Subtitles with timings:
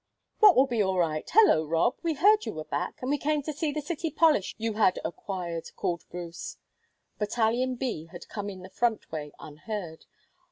[0.39, 1.29] "What will be all right?
[1.29, 1.97] Hallo, Rob!
[2.01, 4.97] We heard you were back, and we came to see the city polish you had
[5.05, 6.57] acquired," cried Bruce.
[7.19, 10.05] Battalion B had come in the front way unheard.